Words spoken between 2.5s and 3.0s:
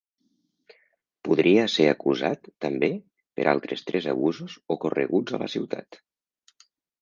també,